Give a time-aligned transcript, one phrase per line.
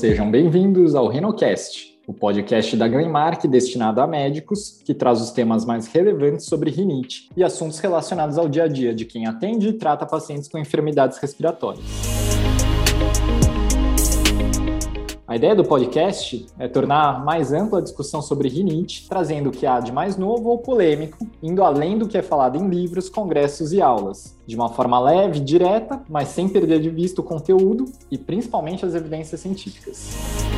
[0.00, 5.66] Sejam bem-vindos ao RenoCast, o podcast da Glenmark destinado a médicos que traz os temas
[5.66, 9.72] mais relevantes sobre rinite e assuntos relacionados ao dia a dia de quem atende e
[9.74, 11.84] trata pacientes com enfermidades respiratórias.
[15.30, 19.64] A ideia do podcast é tornar mais ampla a discussão sobre rinite, trazendo o que
[19.64, 23.72] há de mais novo ou polêmico, indo além do que é falado em livros, congressos
[23.72, 28.18] e aulas, de uma forma leve, direta, mas sem perder de vista o conteúdo e
[28.18, 30.49] principalmente as evidências científicas.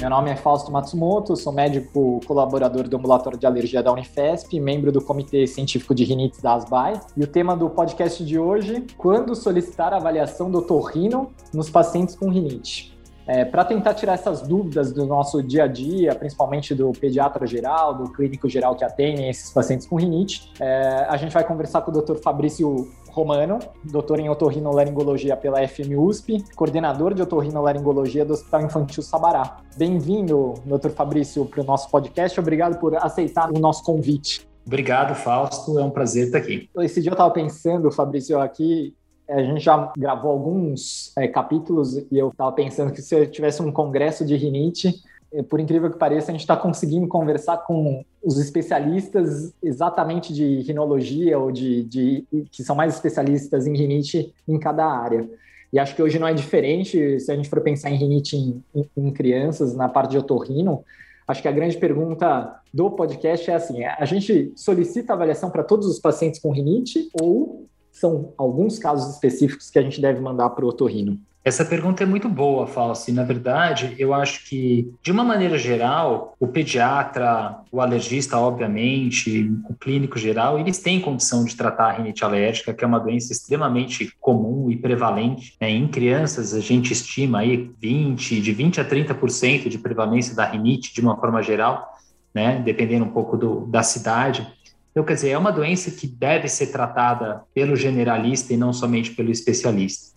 [0.00, 4.90] Meu nome é Fausto Matsumoto, sou médico colaborador do Ambulatório de Alergia da Unifesp, membro
[4.90, 6.98] do Comitê Científico de Rinites da ASBAI.
[7.14, 12.16] E o tema do podcast de hoje, quando solicitar a avaliação do torrino nos pacientes
[12.16, 12.98] com rinite.
[13.26, 17.94] É, Para tentar tirar essas dúvidas do nosso dia a dia, principalmente do pediatra geral,
[17.94, 21.90] do clínico geral que atende esses pacientes com rinite, é, a gente vai conversar com
[21.90, 22.16] o Dr.
[22.16, 29.58] Fabrício Romano, doutor em otorrinolaringologia pela FMUSP, coordenador de otorrinolaringologia do Hospital Infantil Sabará.
[29.76, 32.38] Bem-vindo, doutor Fabrício, para o nosso podcast.
[32.38, 34.48] Obrigado por aceitar o nosso convite.
[34.64, 35.78] Obrigado, Fausto.
[35.78, 36.70] É um prazer estar aqui.
[36.78, 38.94] Esse dia eu estava pensando, Fabrício, aqui
[39.28, 43.62] a gente já gravou alguns é, capítulos e eu estava pensando que se eu tivesse
[43.62, 45.02] um congresso de rinite,
[45.48, 51.38] por incrível que pareça, a gente está conseguindo conversar com os especialistas exatamente de rinologia
[51.38, 55.28] ou de, de, que são mais especialistas em rinite em cada área.
[55.72, 58.62] E acho que hoje não é diferente se a gente for pensar em rinite em,
[58.74, 60.84] em, em crianças, na parte de otorrino.
[61.28, 65.86] Acho que a grande pergunta do podcast é assim: a gente solicita avaliação para todos
[65.86, 70.64] os pacientes com rinite ou são alguns casos específicos que a gente deve mandar para
[70.64, 71.20] o otorrino?
[71.42, 73.10] Essa pergunta é muito boa, Fausto.
[73.10, 79.50] E, na verdade, eu acho que, de uma maneira geral, o pediatra, o alergista, obviamente,
[79.66, 83.32] o clínico geral, eles têm condição de tratar a rinite alérgica, que é uma doença
[83.32, 85.56] extremamente comum e prevalente.
[85.58, 85.70] Né?
[85.70, 90.92] Em crianças, a gente estima aí 20, de 20 a 30% de prevalência da rinite,
[90.92, 91.88] de uma forma geral,
[92.34, 92.60] né?
[92.62, 94.46] dependendo um pouco do, da cidade.
[94.90, 99.12] Então, quer dizer, é uma doença que deve ser tratada pelo generalista e não somente
[99.12, 100.09] pelo especialista.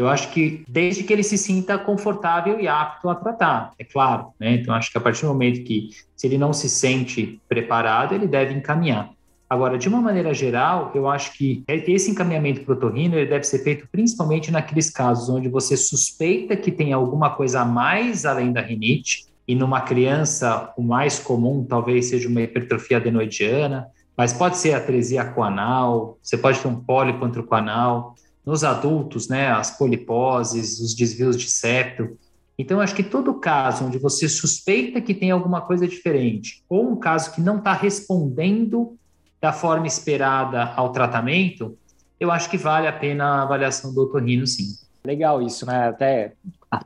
[0.00, 4.28] Eu acho que desde que ele se sinta confortável e apto a tratar, é claro.
[4.40, 4.54] Né?
[4.54, 8.26] Então, acho que a partir do momento que, se ele não se sente preparado, ele
[8.26, 9.10] deve encaminhar.
[9.48, 13.44] Agora, de uma maneira geral, eu acho que esse encaminhamento para o torrino ele deve
[13.44, 18.54] ser feito principalmente naqueles casos onde você suspeita que tem alguma coisa a mais além
[18.54, 24.56] da rinite, e numa criança, o mais comum talvez seja uma hipertrofia adenoidiana, mas pode
[24.56, 28.14] ser atresia coanal, você pode ter um pólipo antrocoanal,
[28.44, 32.18] nos adultos, né, as poliposes, os desvios de septo.
[32.58, 36.96] Então, acho que todo caso onde você suspeita que tem alguma coisa diferente, ou um
[36.96, 38.96] caso que não está respondendo
[39.40, 41.76] da forma esperada ao tratamento,
[42.18, 44.66] eu acho que vale a pena a avaliação do otorrino, sim.
[45.02, 45.88] Legal isso, né?
[45.88, 46.34] Até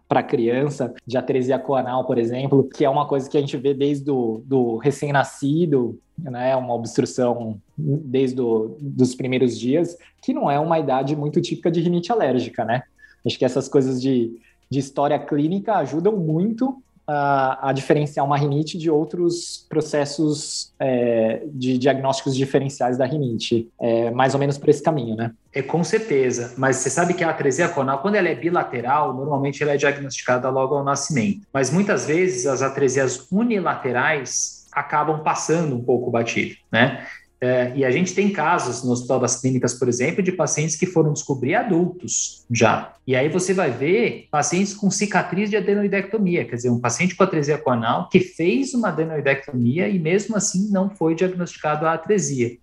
[0.08, 3.74] para criança, de atresia coanal, por exemplo, que é uma coisa que a gente vê
[3.74, 6.54] desde do, do recém-nascido, né?
[6.56, 11.80] Uma obstrução desde do, dos primeiros dias, que não é uma idade muito típica de
[11.80, 12.82] rinite alérgica, né?
[13.26, 14.38] Acho que essas coisas de,
[14.68, 21.76] de história clínica ajudam muito a, a, diferenciar uma rinite de outros processos é, de
[21.76, 23.68] diagnósticos diferenciais da rinite.
[23.78, 25.32] É mais ou menos por esse caminho, né?
[25.52, 26.54] É, com certeza.
[26.56, 30.48] Mas você sabe que a atresia conal, quando ela é bilateral, normalmente ela é diagnosticada
[30.48, 31.46] logo ao nascimento.
[31.52, 37.06] Mas muitas vezes as atresias unilaterais acabam passando um pouco batido, né?
[37.40, 40.86] É, e a gente tem casos no Hospital das Clínicas, por exemplo, de pacientes que
[40.86, 42.94] foram descobrir adultos já.
[43.06, 47.22] E aí você vai ver pacientes com cicatriz de adenoidectomia, quer dizer, um paciente com
[47.22, 52.56] atresia coanal que fez uma adenoidectomia e mesmo assim não foi diagnosticado a atresia.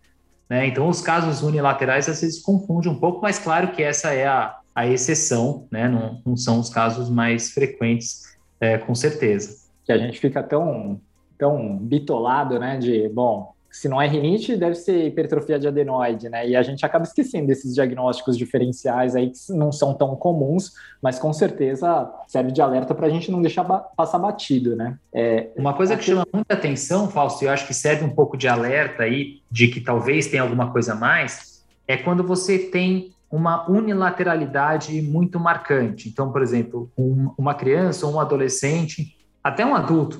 [0.49, 0.65] Né?
[0.65, 4.57] Então, os casos unilaterais às vezes confundem um pouco, mas claro que essa é a,
[4.73, 5.87] a exceção, né?
[5.87, 8.23] não, não são os casos mais frequentes,
[8.59, 9.61] é, com certeza.
[9.85, 10.99] Que a gente fica tão,
[11.41, 16.47] tão bitolado, né, de, bom, se não é rinite, deve ser hipertrofia de adenoide, né?
[16.47, 21.17] E a gente acaba esquecendo desses diagnósticos diferenciais aí que não são tão comuns, mas
[21.17, 24.99] com certeza serve de alerta para a gente não deixar ba passar batido, né?
[25.11, 28.35] É, Uma coisa que chama muita atenção, Fausto, e eu acho que serve um pouco
[28.37, 33.13] de alerta aí, de que talvez tenha alguma coisa a mais, é quando você tem
[33.31, 36.09] uma unilateralidade muito marcante.
[36.09, 40.19] Então, por exemplo, um, uma criança ou um adolescente, até um adulto,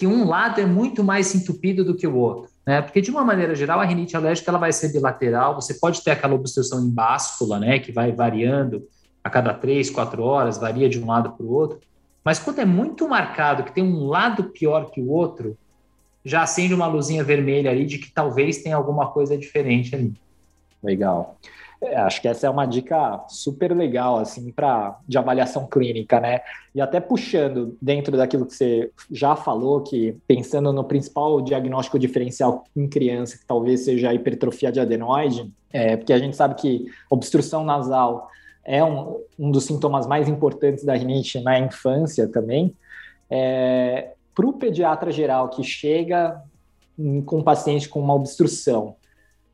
[0.00, 2.50] que um lado é muito mais entupido do que o outro.
[2.66, 2.80] Né?
[2.80, 6.12] Porque, de uma maneira geral, a rinite alérgica ela vai ser bilateral, você pode ter
[6.12, 8.82] aquela obstrução em báscula, né, que vai variando
[9.22, 11.80] a cada três, quatro horas, varia de um lado para o outro.
[12.24, 15.54] Mas quando é muito marcado, que tem um lado pior que o outro,
[16.24, 20.14] já acende uma luzinha vermelha ali de que talvez tenha alguma coisa diferente ali.
[20.82, 21.36] Legal.
[21.82, 26.40] É, acho que essa é uma dica super legal, assim, para de avaliação clínica, né?
[26.74, 32.64] E até puxando dentro daquilo que você já falou, que pensando no principal diagnóstico diferencial
[32.76, 36.84] em criança, que talvez seja a hipertrofia de adenoide, é, porque a gente sabe que
[37.08, 38.28] obstrução nasal
[38.62, 42.74] é um, um dos sintomas mais importantes da rinite na infância também.
[43.30, 46.42] É, para o pediatra geral que chega
[47.24, 48.96] com um paciente com uma obstrução,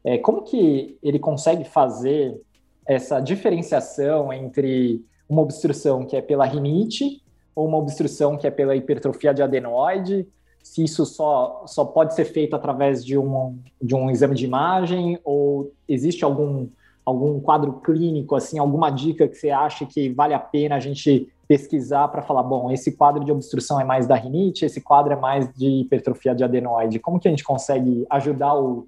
[0.06, 2.40] é, como que ele consegue fazer
[2.86, 7.20] essa diferenciação entre uma obstrução que é pela rinite
[7.56, 10.28] ou uma obstrução que é pela hipertrofia de adenoide?
[10.62, 15.18] Se isso só, só pode ser feito através de um, de um exame de imagem
[15.24, 16.68] ou existe algum,
[17.04, 21.28] algum quadro clínico, assim, alguma dica que você acha que vale a pena a gente
[21.48, 25.16] pesquisar para falar, bom, esse quadro de obstrução é mais da rinite, esse quadro é
[25.16, 27.00] mais de hipertrofia de adenoide.
[27.00, 28.86] Como que a gente consegue ajudar o,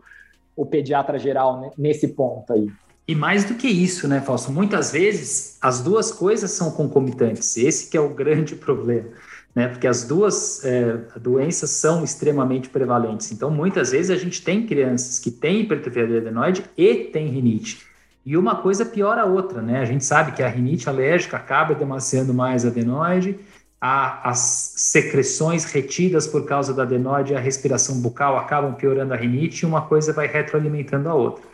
[0.59, 2.69] o pediatra geral nesse ponto aí.
[3.07, 4.51] E mais do que isso, né, Fausto?
[4.51, 7.57] Muitas vezes as duas coisas são concomitantes.
[7.57, 9.09] Esse que é o grande problema,
[9.55, 9.69] né?
[9.69, 13.31] Porque as duas é, doenças são extremamente prevalentes.
[13.31, 17.87] Então, muitas vezes a gente tem crianças que têm hipertrofia de adenoide e têm rinite.
[18.27, 19.81] E uma coisa piora a outra, né?
[19.81, 23.39] A gente sabe que a rinite alérgica acaba demasiando mais adenoide
[23.81, 24.39] a, as
[24.77, 29.67] secreções retidas por causa da adenoide e a respiração bucal acabam piorando a rinite e
[29.67, 31.45] uma coisa vai retroalimentando a outra.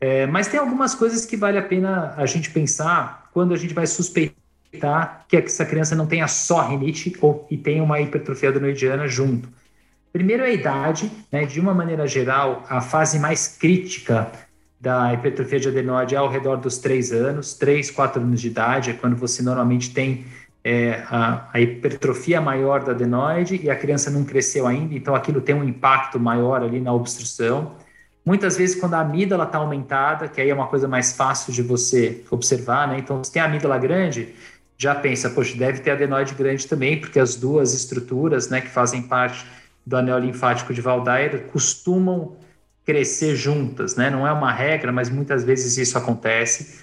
[0.00, 3.72] É, mas tem algumas coisas que vale a pena a gente pensar quando a gente
[3.72, 9.06] vai suspeitar que essa criança não tenha só rinite ou e tenha uma hipertrofia adenoidiana
[9.06, 9.48] junto.
[10.12, 11.46] Primeiro é a idade, né?
[11.46, 14.30] de uma maneira geral, a fase mais crítica
[14.78, 18.90] da hipertrofia de adenoide é ao redor dos 3 anos, 3, 4 anos de idade,
[18.90, 20.26] é quando você normalmente tem
[20.64, 25.40] é, a, a, hipertrofia maior da adenoide e a criança não cresceu ainda, então aquilo
[25.40, 27.72] tem um impacto maior ali na obstrução.
[28.24, 31.60] Muitas vezes, quando a amígdala está aumentada, que aí é uma coisa mais fácil de
[31.62, 32.98] você observar, né?
[32.98, 34.34] Então, se tem a amígdala grande,
[34.78, 39.02] já pensa, poxa, deve ter adenoide grande também, porque as duas estruturas, né, que fazem
[39.02, 39.44] parte
[39.84, 42.36] do anel linfático de Valdair costumam
[42.84, 44.10] crescer juntas, né?
[44.10, 46.81] Não é uma regra, mas muitas vezes isso acontece.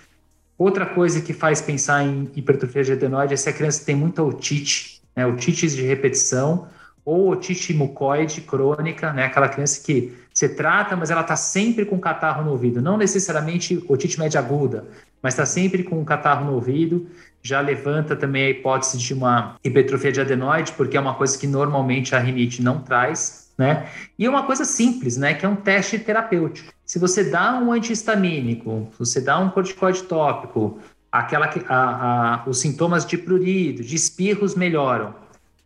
[0.60, 4.22] Outra coisa que faz pensar em hipertrofia de adenoide é se a criança tem muita
[4.22, 6.68] otite, né, otites de repetição,
[7.06, 11.98] ou otite mucoide crônica, né, aquela criança que você trata, mas ela está sempre com
[11.98, 12.82] catarro no ouvido.
[12.82, 14.86] Não necessariamente otite média aguda,
[15.22, 17.08] mas está sempre com catarro no ouvido.
[17.42, 21.48] Já levanta também a hipótese de uma hipertrofia de adenoide, porque é uma coisa que
[21.48, 23.90] normalmente a rinite não traz né?
[24.18, 26.72] E uma coisa simples, né, que é um teste terapêutico.
[26.86, 30.80] Se você dá um antihistamínico, se você dá um corticoide tópico,
[31.12, 35.14] aquela a, a, os sintomas de prurido, de espirros melhoram,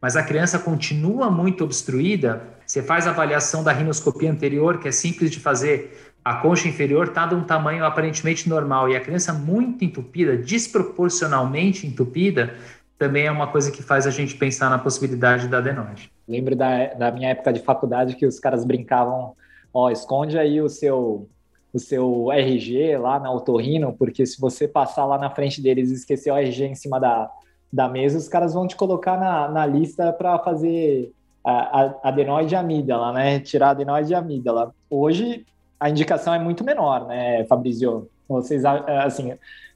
[0.01, 4.91] mas a criança continua muito obstruída, você faz a avaliação da rinoscopia anterior, que é
[4.91, 9.31] simples de fazer, a concha inferior está de um tamanho aparentemente normal e a criança
[9.33, 12.55] muito entupida, desproporcionalmente entupida,
[13.03, 16.09] também é uma coisa que faz a gente pensar na possibilidade da adenoide.
[16.25, 19.33] Lembro da, da minha época de faculdade que os caras brincavam,
[19.73, 21.27] ó, esconde aí o seu
[21.73, 25.95] o seu RG lá na Otorrino, porque se você passar lá na frente deles e
[25.95, 27.27] esquecer o RG em cima da,
[27.71, 31.11] da mesa, os caras vão te colocar na, na lista para fazer
[31.43, 33.39] a, a adenoide amígdala, né?
[33.39, 34.71] Tirar a adenoide amígdala.
[34.87, 35.47] Hoje
[35.79, 38.07] a indicação é muito menor, né, Fabrizio?
[38.29, 39.33] Vocês, assim,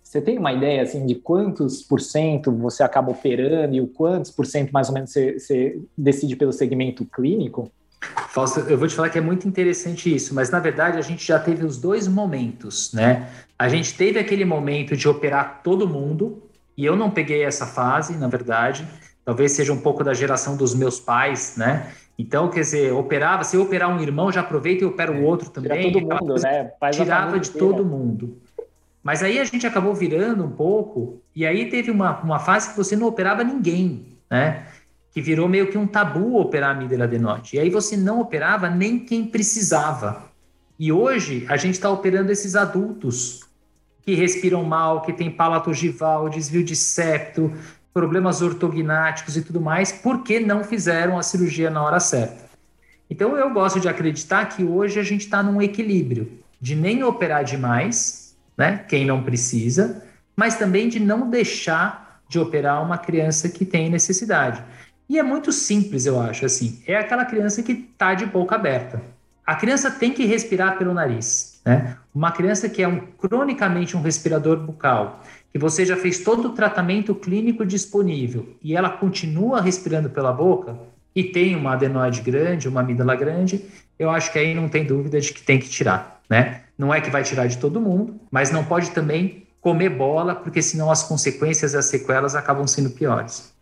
[0.08, 4.32] você tem uma ideia assim de quantos por cento você acaba operando e o quantos
[4.32, 7.70] por cento mais ou menos você, você decide pelo segmento clínico?
[8.30, 11.28] Fausto, eu vou te falar que é muito interessante isso, mas na verdade a gente
[11.28, 13.28] já teve os dois momentos, né?
[13.60, 16.42] A gente teve aquele momento de operar todo mundo,
[16.78, 18.88] e eu não peguei essa fase, na verdade,
[19.26, 21.92] talvez seja um pouco da geração dos meus pais, né?
[22.18, 25.50] Então, quer dizer, operava, se eu operar um irmão, já aproveita e opera o outro
[25.50, 25.92] também.
[25.92, 26.72] Tira todo mundo, né?
[26.80, 28.38] Faz tirava de todo mundo.
[29.08, 32.76] Mas aí a gente acabou virando um pouco, e aí teve uma, uma fase que
[32.76, 34.68] você não operava ninguém, né?
[35.14, 37.56] Que virou meio que um tabu operar a amígdala adenoide.
[37.56, 40.24] E aí você não operava nem quem precisava.
[40.78, 43.46] E hoje a gente está operando esses adultos
[44.02, 47.54] que respiram mal, que tem palato ogival, desvio de septo,
[47.94, 52.44] problemas ortognáticos e tudo mais, porque não fizeram a cirurgia na hora certa.
[53.10, 57.46] Então eu gosto de acreditar que hoje a gente está num equilíbrio de nem operar
[57.46, 58.27] demais
[58.58, 58.84] né?
[58.88, 60.04] Quem não precisa,
[60.36, 64.62] mas também de não deixar de operar uma criança que tem necessidade.
[65.10, 66.82] E é muito simples, eu acho, assim.
[66.86, 69.02] É aquela criança que está de boca aberta.
[69.46, 71.96] A criança tem que respirar pelo nariz, né?
[72.14, 75.24] Uma criança que é um, cronicamente um respirador bucal,
[75.54, 80.78] que você já fez todo o tratamento clínico disponível e ela continua respirando pela boca
[81.16, 83.64] e tem uma adenoide grande, uma amígdala grande,
[83.98, 86.22] eu acho que aí não tem dúvida de que tem que tirar.
[86.30, 86.64] né?
[86.78, 90.62] Não é que vai tirar de todo mundo, mas não pode também comer bola, porque
[90.62, 93.54] senão as consequências e as sequelas acabam sendo piores.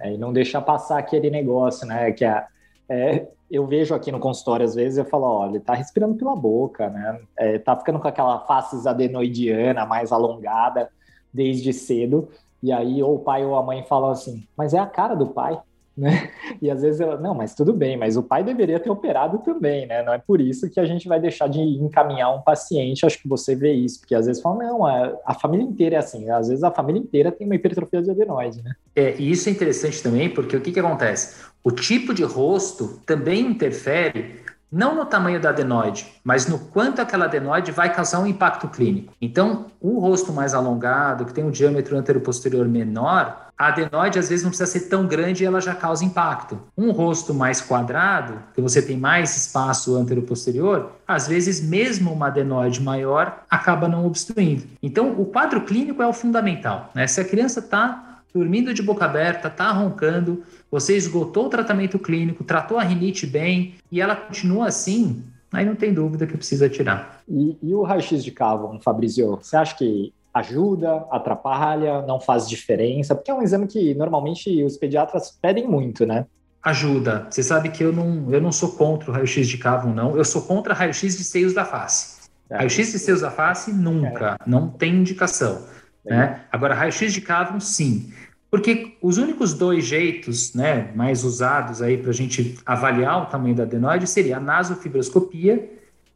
[0.00, 2.10] É, e não deixar passar aquele negócio, né?
[2.12, 2.46] Que a,
[2.88, 6.34] é, eu vejo aqui no consultório, às vezes, eu falo, olha, ele tá respirando pela
[6.34, 7.20] boca, né?
[7.36, 10.88] É, tá ficando com aquela face adenoidiana mais alongada
[11.32, 12.28] desde cedo.
[12.62, 15.26] E aí, ou o pai ou a mãe falam assim, mas é a cara do
[15.26, 15.60] pai
[15.96, 16.30] né?
[16.60, 19.86] E às vezes ela, não, mas tudo bem, mas o pai deveria ter operado também,
[19.86, 20.02] né?
[20.02, 23.04] Não é por isso que a gente vai deixar de encaminhar um paciente.
[23.04, 25.98] Acho que você vê isso, porque às vezes fala, não, a, a família inteira é
[25.98, 26.30] assim.
[26.30, 28.74] Às vezes a família inteira tem uma hipertrofia de adenoide, né?
[28.94, 31.42] É, e isso é interessante também, porque o que, que acontece?
[31.64, 34.41] O tipo de rosto também interfere
[34.72, 39.12] não no tamanho da adenoide, mas no quanto aquela adenoide vai causar um impacto clínico.
[39.20, 44.42] Então, o rosto mais alongado, que tem um diâmetro anteroposterior menor, a adenoide às vezes
[44.42, 46.58] não precisa ser tão grande e ela já causa impacto.
[46.76, 52.82] Um rosto mais quadrado, que você tem mais espaço anteroposterior, às vezes mesmo uma adenoide
[52.82, 54.64] maior acaba não obstruindo.
[54.82, 56.90] Então, o quadro clínico é o fundamental.
[56.94, 57.06] Né?
[57.06, 62.44] Se a criança está dormindo de boca aberta, está roncando, você esgotou o tratamento clínico,
[62.44, 65.22] tratou a rinite bem e ela continua assim,
[65.52, 67.22] aí não tem dúvida que precisa tirar.
[67.28, 73.14] E, e o raio-x de cavo, Fabrizio, você acha que ajuda, atrapalha, não faz diferença?
[73.14, 76.26] Porque é um exame que normalmente os pediatras pedem muito, né?
[76.62, 77.26] Ajuda.
[77.28, 80.16] Você sabe que eu não, eu não sou contra o raio-x de cavo, não.
[80.16, 82.22] Eu sou contra raio-x de seios da face.
[82.48, 82.58] É.
[82.58, 84.36] Raio-x de seios da face, nunca.
[84.40, 84.48] É.
[84.48, 85.62] Não tem indicação.
[86.04, 86.40] Né?
[86.50, 88.12] Agora, raio-x de cávum, sim.
[88.50, 93.54] Porque os únicos dois jeitos né, mais usados aí para a gente avaliar o tamanho
[93.54, 95.70] da adenoide seria a nasofibroscopia,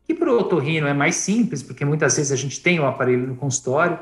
[0.05, 3.27] que para o otorrino é mais simples, porque muitas vezes a gente tem o aparelho
[3.27, 3.99] no consultório,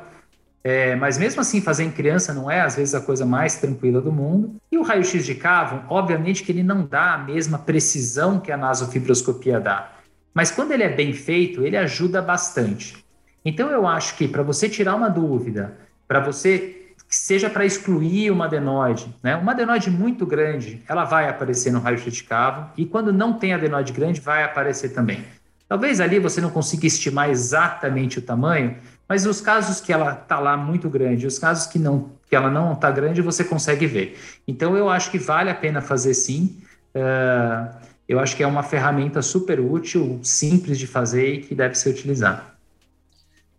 [0.64, 4.00] é, mas mesmo assim fazer em criança não é às vezes a coisa mais tranquila
[4.00, 4.56] do mundo.
[4.72, 8.56] E o raio-x de cávum, obviamente que ele não dá a mesma precisão que a
[8.56, 9.92] nasofibroscopia dá,
[10.32, 13.03] mas quando ele é bem feito, ele ajuda bastante.
[13.44, 15.76] Então, eu acho que para você tirar uma dúvida,
[16.08, 19.36] para você seja para excluir uma adenoide, né?
[19.36, 23.52] Uma adenoide muito grande, ela vai aparecer no raio-x de cavo e quando não tem
[23.52, 25.24] adenoide grande, vai aparecer também.
[25.68, 28.76] Talvez ali você não consiga estimar exatamente o tamanho,
[29.08, 32.50] mas os casos que ela está lá muito grande, os casos que não que ela
[32.50, 34.18] não está grande, você consegue ver.
[34.48, 36.58] Então eu acho que vale a pena fazer sim.
[36.94, 37.76] Uh,
[38.08, 41.90] eu acho que é uma ferramenta super útil, simples de fazer e que deve ser
[41.90, 42.53] utilizada.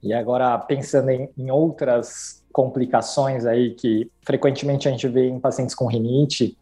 [0.05, 5.73] E agora, pensando em, em outras complicações aí que frequentemente a gente vê em pacientes
[5.73, 6.55] com rinite,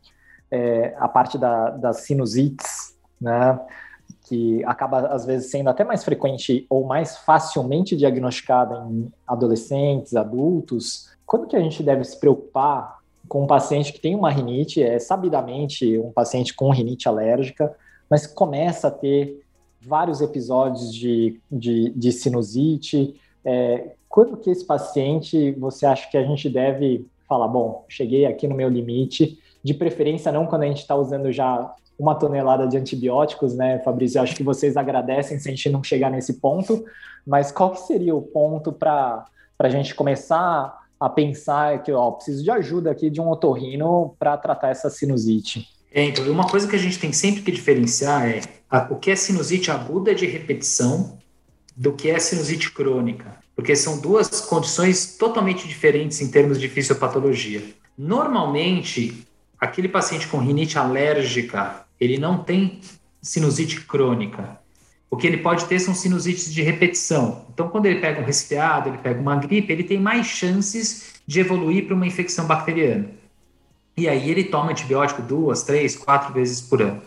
[0.50, 3.60] é, a parte da, das sinusites, né,
[4.28, 11.10] que acaba às vezes sendo até mais frequente ou mais facilmente diagnosticada em adolescentes, adultos.
[11.26, 14.98] Quando que a gente deve se preocupar com um paciente que tem uma rinite, é
[15.00, 17.76] sabidamente um paciente com rinite alérgica,
[18.10, 19.44] mas começa a ter
[19.82, 26.24] vários episódios de, de, de sinusite, é, quando que esse paciente você acha que a
[26.24, 30.82] gente deve falar, bom, cheguei aqui no meu limite, de preferência não quando a gente
[30.82, 34.18] está usando já uma tonelada de antibióticos, né, Fabrício?
[34.18, 36.84] Eu acho que vocês agradecem se a gente não chegar nesse ponto,
[37.26, 39.26] mas qual que seria o ponto para
[39.60, 44.38] a gente começar a pensar que, ó, preciso de ajuda aqui de um otorrino para
[44.38, 45.68] tratar essa sinusite?
[45.92, 49.12] É, então, uma coisa que a gente tem sempre que diferenciar é a, o que
[49.12, 51.18] é sinusite aguda de repetição
[51.76, 57.64] do que é sinusite crônica, porque são duas condições totalmente diferentes em termos de fisiopatologia.
[57.98, 59.26] Normalmente,
[59.60, 62.80] aquele paciente com rinite alérgica, ele não tem
[63.22, 64.60] sinusite crônica.
[65.10, 67.46] O que ele pode ter são sinusites de repetição.
[67.54, 71.40] Então, quando ele pega um resfriado, ele pega uma gripe, ele tem mais chances de
[71.40, 73.10] evoluir para uma infecção bacteriana.
[73.96, 77.02] E aí ele toma antibiótico duas, três, quatro vezes por ano.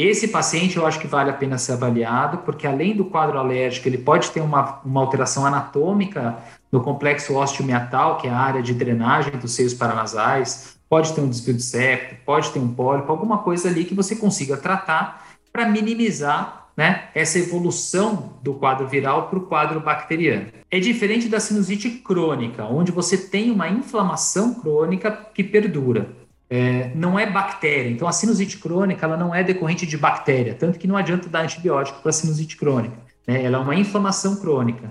[0.00, 3.88] Esse paciente eu acho que vale a pena ser avaliado, porque além do quadro alérgico,
[3.88, 6.38] ele pode ter uma, uma alteração anatômica
[6.70, 11.28] no complexo osteomiatal, que é a área de drenagem dos seios paranasais, pode ter um
[11.28, 15.68] desvio de septo, pode ter um pólipo, alguma coisa ali que você consiga tratar para
[15.68, 20.46] minimizar né, essa evolução do quadro viral para o quadro bacteriano.
[20.70, 27.18] É diferente da sinusite crônica, onde você tem uma inflamação crônica que perdura é, não
[27.18, 27.90] é bactéria.
[27.90, 31.42] Então, a sinusite crônica ela não é decorrente de bactéria, tanto que não adianta dar
[31.42, 32.96] antibiótico para sinusite crônica.
[33.26, 33.44] Né?
[33.44, 34.90] Ela é uma inflamação crônica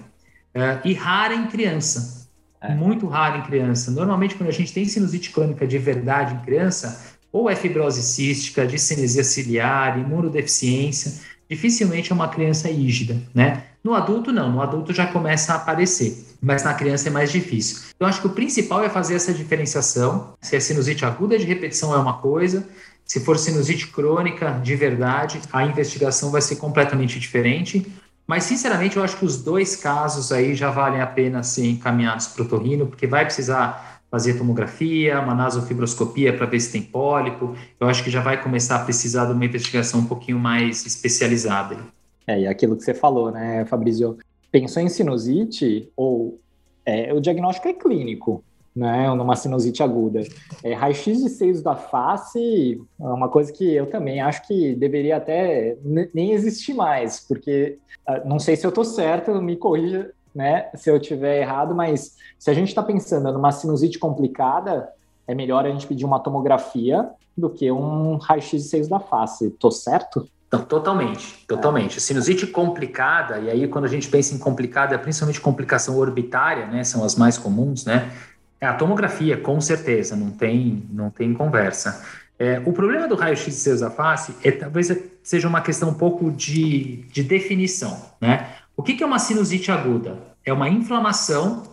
[0.54, 2.28] é, e rara em criança.
[2.62, 2.74] É.
[2.74, 3.92] Muito rara em criança.
[3.92, 8.66] Normalmente, quando a gente tem sinusite crônica de verdade em criança, ou é fibrose cística,
[8.66, 13.64] discinesia ciliar, imunodeficiência, dificilmente é uma criança ígida, né?
[13.84, 14.52] No adulto, não.
[14.52, 17.90] No adulto já começa a aparecer, mas na criança é mais difícil.
[17.96, 20.34] Então, acho que o principal é fazer essa diferenciação.
[20.42, 22.68] Se é sinusite aguda de repetição é uma coisa,
[23.06, 27.86] se for sinusite crônica de verdade, a investigação vai ser completamente diferente.
[28.28, 32.28] Mas, sinceramente, eu acho que os dois casos aí já valem a pena ser encaminhados
[32.28, 37.56] para o torrino, porque vai precisar fazer tomografia, uma nasofibroscopia para ver se tem pólipo.
[37.80, 41.78] Eu acho que já vai começar a precisar de uma investigação um pouquinho mais especializada.
[42.26, 44.18] É, e aquilo que você falou, né, Fabrício?
[44.52, 46.40] Pensou em sinusite ou
[46.86, 48.44] é, o diagnóstico é clínico,
[48.76, 50.22] né, numa sinusite aguda.
[50.64, 55.18] É, Raio-x de seios da face é uma coisa que eu também acho que deveria
[55.18, 55.76] até
[56.14, 60.92] nem existir mais, porque ah, não sei se eu estou certo, me corrija né, se
[60.92, 64.88] eu tiver errado, mas se a gente está pensando numa sinusite complicada,
[65.28, 69.50] é melhor a gente pedir uma tomografia do que um raio-x de seios da face.
[69.52, 70.30] Tô certo?
[70.48, 71.98] Então, totalmente, totalmente.
[71.98, 72.00] É.
[72.00, 76.84] Sinusite complicada, e aí quando a gente pensa em complicada, é principalmente complicação orbitária, né,
[76.84, 78.12] são as mais comuns, né,
[78.60, 82.04] é a tomografia, com certeza, não tem, não tem conversa.
[82.40, 86.32] É, o problema do raio-x de da face é talvez seja uma questão um pouco
[86.32, 88.48] de, de definição, né?
[88.76, 90.20] O que, que é uma sinusite aguda?
[90.46, 91.64] É uma inflamação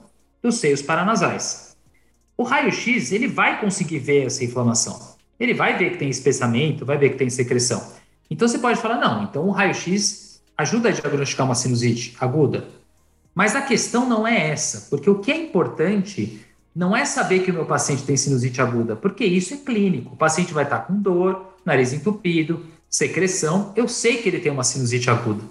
[0.42, 1.76] dos seios paranasais.
[2.36, 5.14] O raio-x ele vai conseguir ver essa inflamação.
[5.38, 7.82] Ele vai ver que tem espessamento, vai ver que tem secreção.
[8.34, 12.66] Então você pode falar, não, então o raio-x ajuda a diagnosticar uma sinusite aguda.
[13.32, 16.40] Mas a questão não é essa, porque o que é importante
[16.74, 20.14] não é saber que o meu paciente tem sinusite aguda, porque isso é clínico.
[20.14, 23.72] O paciente vai estar com dor, nariz entupido, secreção.
[23.76, 25.44] Eu sei que ele tem uma sinusite aguda.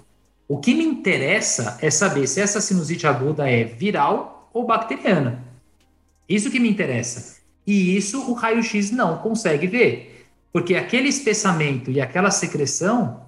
[0.46, 5.42] O que me interessa é saber se essa sinusite aguda é viral ou bacteriana.
[6.28, 7.38] Isso que me interessa.
[7.66, 10.13] E isso o raio-x não consegue ver,
[10.54, 13.22] porque aquele espessamento e aquela secreção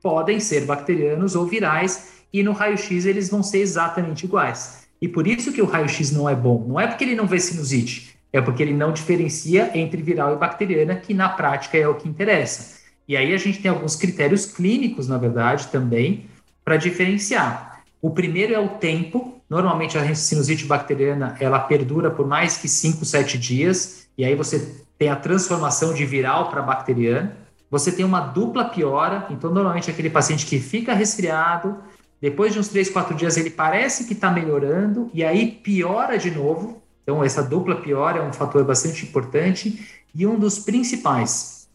[0.00, 4.86] podem ser bacterianos ou virais e no raio-x eles vão ser exatamente iguais.
[5.02, 6.64] E por isso que o raio-x não é bom.
[6.68, 10.38] Não é porque ele não vê sinusite, é porque ele não diferencia entre viral e
[10.38, 12.78] bacteriana, que na prática é o que interessa.
[13.08, 16.26] E aí a gente tem alguns critérios clínicos, na verdade, também,
[16.64, 17.82] para diferenciar.
[18.00, 19.40] O primeiro é o tempo.
[19.50, 24.86] Normalmente a sinusite bacteriana ela perdura por mais que 5, 7 dias, e aí você
[24.98, 27.36] tem a transformação de viral para bacteriana.
[27.70, 31.78] Você tem uma dupla piora, então normalmente aquele paciente que fica resfriado,
[32.20, 36.30] depois de uns 3, 4 dias ele parece que está melhorando, e aí piora de
[36.30, 36.82] novo.
[37.02, 41.68] Então essa dupla piora é um fator bastante importante e um dos principais.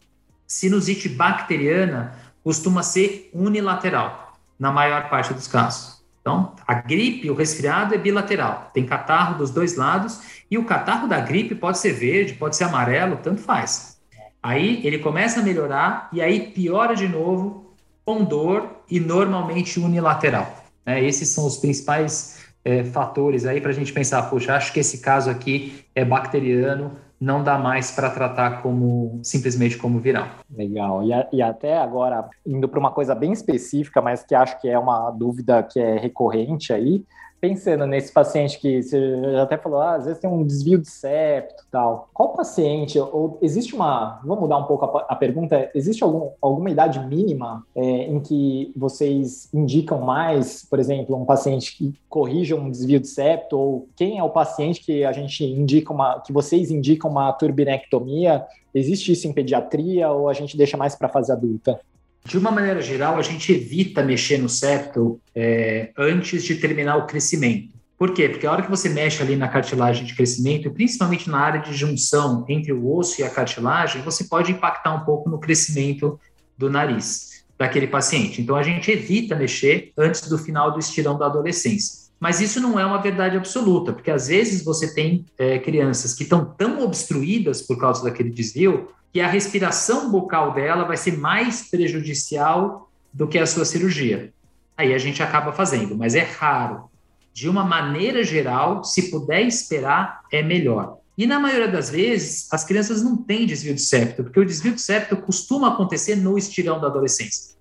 [0.46, 6.04] Sinusite bacteriana costuma ser unilateral na maior parte dos casos.
[6.20, 11.08] Então, a gripe, o resfriado é bilateral, tem catarro dos dois lados, e o catarro
[11.08, 13.98] da gripe pode ser verde, pode ser amarelo, tanto faz.
[14.40, 20.46] Aí ele começa a melhorar e aí piora de novo com dor e normalmente unilateral.
[20.86, 21.02] Né?
[21.02, 24.98] Esses são os principais é, fatores aí para a gente pensar, poxa, acho que esse
[24.98, 30.28] caso aqui é bacteriano, não dá mais para tratar como simplesmente como viral.
[30.54, 31.02] Legal.
[31.02, 34.68] E, a, e até agora, indo para uma coisa bem específica, mas que acho que
[34.68, 37.02] é uma dúvida que é recorrente aí,
[37.44, 40.88] pensando nesse paciente que você já até falou, ah, às vezes tem um desvio de
[40.88, 42.08] septo tal.
[42.14, 46.70] Qual paciente, ou existe uma, vamos mudar um pouco a, a pergunta, existe algum, alguma
[46.70, 52.70] idade mínima é, em que vocês indicam mais, por exemplo, um paciente que corrija um
[52.70, 56.70] desvio de septo, ou quem é o paciente que a gente indica uma, que vocês
[56.70, 58.46] indicam uma turbinectomia?
[58.74, 61.78] Existe isso em pediatria ou a gente deixa mais para fase adulta?
[62.26, 67.06] De uma maneira geral, a gente evita mexer no septo é, antes de terminar o
[67.06, 67.74] crescimento.
[67.98, 68.28] Por quê?
[68.28, 71.74] Porque a hora que você mexe ali na cartilagem de crescimento, principalmente na área de
[71.74, 76.18] junção entre o osso e a cartilagem, você pode impactar um pouco no crescimento
[76.56, 78.40] do nariz daquele paciente.
[78.40, 82.04] Então, a gente evita mexer antes do final do estirão da adolescência.
[82.18, 86.22] Mas isso não é uma verdade absoluta, porque às vezes você tem é, crianças que
[86.22, 91.70] estão tão obstruídas por causa daquele desvio que a respiração bucal dela vai ser mais
[91.70, 94.32] prejudicial do que a sua cirurgia.
[94.76, 96.90] Aí a gente acaba fazendo, mas é raro.
[97.32, 100.98] De uma maneira geral, se puder esperar, é melhor.
[101.16, 104.74] E na maioria das vezes, as crianças não têm desvio de septo, porque o desvio
[104.74, 107.54] de septo costuma acontecer no estirão da adolescência,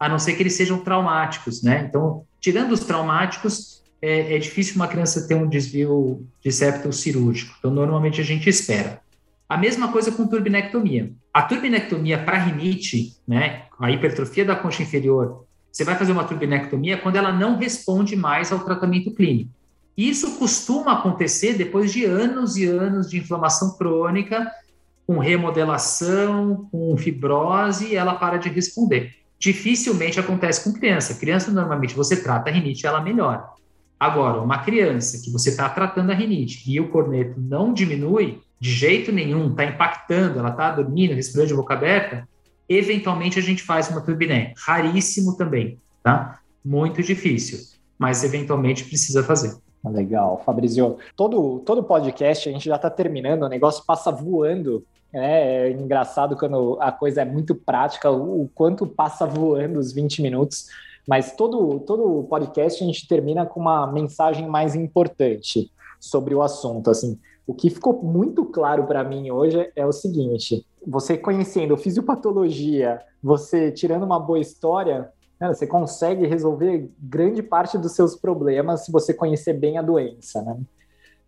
[0.00, 1.86] a não ser que eles sejam traumáticos, né?
[1.88, 7.54] Então, tirando os traumáticos, é, é difícil uma criança ter um desvio de septo cirúrgico.
[7.60, 9.05] Então, normalmente a gente espera.
[9.48, 11.12] A mesma coisa com turbinectomia.
[11.32, 16.96] A turbinectomia para rinite, né, a hipertrofia da concha inferior, você vai fazer uma turbinectomia
[16.96, 19.50] quando ela não responde mais ao tratamento clínico.
[19.96, 24.50] Isso costuma acontecer depois de anos e anos de inflamação crônica,
[25.06, 29.14] com remodelação, com fibrose, e ela para de responder.
[29.38, 31.14] Dificilmente acontece com criança.
[31.14, 33.44] Criança, normalmente, você trata a rinite, ela melhora.
[33.98, 38.70] Agora, uma criança que você está tratando a rinite e o corneto não diminui, de
[38.70, 42.28] jeito nenhum, está impactando, ela está dormindo, respirando de boca aberta,
[42.68, 44.54] eventualmente a gente faz uma turbiné.
[44.56, 46.40] Raríssimo também, tá?
[46.66, 47.60] muito difícil,
[47.96, 49.56] mas eventualmente precisa fazer.
[49.84, 50.98] Legal, Fabrizio.
[51.14, 54.84] Todo, todo podcast a gente já está terminando, o negócio passa voando.
[55.12, 55.68] Né?
[55.68, 60.66] É engraçado quando a coisa é muito prática, o quanto passa voando os 20 minutos.
[61.06, 66.90] Mas todo, todo podcast a gente termina com uma mensagem mais importante sobre o assunto.
[66.90, 73.00] Assim, o que ficou muito claro para mim hoje é o seguinte: você conhecendo fisiopatologia,
[73.22, 78.92] você tirando uma boa história, né, você consegue resolver grande parte dos seus problemas se
[78.92, 80.56] você conhecer bem a doença, né?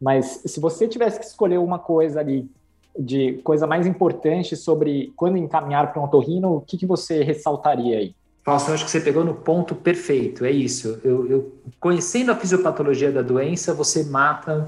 [0.01, 2.51] Mas se você tivesse que escolher uma coisa ali
[2.99, 7.99] de coisa mais importante sobre quando encaminhar para um otorrino, o que, que você ressaltaria
[7.99, 8.15] aí?
[8.47, 10.99] Eu acho que você pegou no ponto perfeito, é isso.
[11.05, 14.67] Eu, eu, conhecendo a fisiopatologia da doença, você mata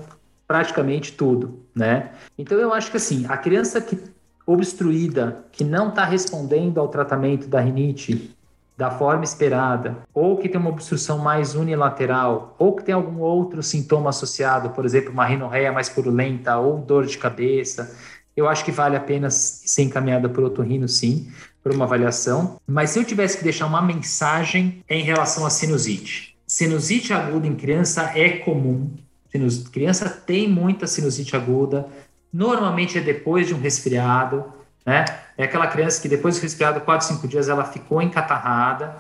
[0.50, 2.10] praticamente tudo, né?
[2.36, 3.96] Então eu acho que assim, a criança que
[4.44, 8.34] obstruída, que não está respondendo ao tratamento da rinite
[8.76, 13.62] da forma esperada, ou que tem uma obstrução mais unilateral, ou que tem algum outro
[13.62, 17.96] sintoma associado, por exemplo, uma rinorreia mais purulenta ou dor de cabeça,
[18.36, 21.30] eu acho que vale a pena ser encaminhada por otorrino, sim,
[21.62, 22.56] por uma avaliação.
[22.66, 27.54] Mas se eu tivesse que deixar uma mensagem em relação à sinusite, sinusite aguda em
[27.54, 28.90] criança é comum.
[29.31, 29.69] Sinus...
[29.69, 31.87] Criança tem muita sinusite aguda,
[32.33, 34.45] normalmente é depois de um resfriado,
[34.85, 35.05] né?
[35.37, 38.97] É aquela criança que depois do resfriado, 4, 5 dias, ela ficou encatarrada.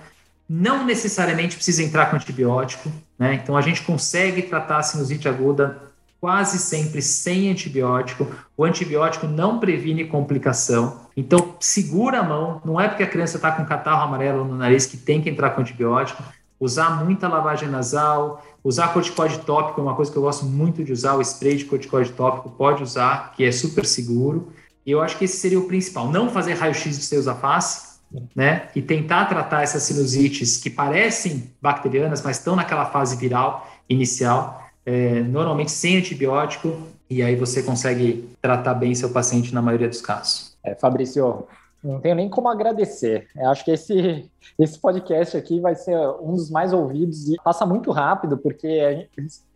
[0.48, 3.34] Não necessariamente precisa entrar com antibiótico, né?
[3.34, 5.90] Então a gente consegue tratar a sinusite aguda
[6.20, 8.26] quase sempre sem antibiótico.
[8.56, 11.00] O antibiótico não previne complicação.
[11.16, 12.60] Então, segura a mão.
[12.64, 15.50] Não é porque a criança está com catarro amarelo no nariz que tem que entrar
[15.50, 16.22] com antibiótico.
[16.60, 20.92] Usar muita lavagem nasal, usar corticoide tópico é uma coisa que eu gosto muito de
[20.92, 21.14] usar.
[21.14, 24.52] O spray de corticoide tópico pode usar, que é super seguro.
[24.84, 26.10] E eu acho que esse seria o principal.
[26.10, 27.98] Não fazer raio-x de seus a face,
[28.34, 28.68] né?
[28.74, 35.20] E tentar tratar essas sinusites que parecem bacterianas, mas estão naquela fase viral inicial, é,
[35.22, 36.76] normalmente sem antibiótico,
[37.08, 40.56] e aí você consegue tratar bem seu paciente na maioria dos casos.
[40.62, 41.46] É, Fabrício,
[41.82, 43.28] não tenho nem como agradecer.
[43.36, 47.64] Eu acho que esse, esse podcast aqui vai ser um dos mais ouvidos e passa
[47.64, 49.08] muito rápido, porque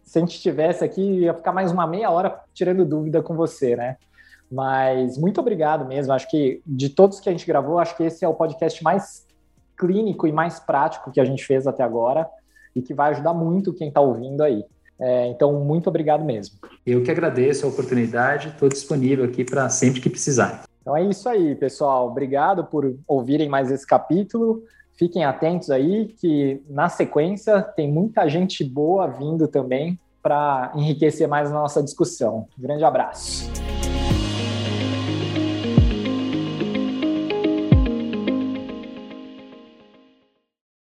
[0.03, 3.77] se a gente estivesse aqui, ia ficar mais uma meia hora tirando dúvida com você,
[3.77, 3.97] né?
[4.51, 6.13] Mas muito obrigado mesmo.
[6.13, 9.27] Acho que de todos que a gente gravou, acho que esse é o podcast mais
[9.77, 12.29] clínico e mais prático que a gente fez até agora
[12.75, 14.65] e que vai ajudar muito quem está ouvindo aí.
[15.01, 16.57] É, então, muito obrigado mesmo.
[16.87, 20.65] Eu que agradeço a oportunidade, estou disponível aqui para sempre que precisar.
[20.85, 22.09] Então é isso aí, pessoal.
[22.09, 24.62] Obrigado por ouvirem mais esse capítulo.
[24.92, 31.51] Fiquem atentos aí, que na sequência tem muita gente boa vindo também para enriquecer mais
[31.51, 32.47] a nossa discussão.
[32.59, 33.51] Grande abraço.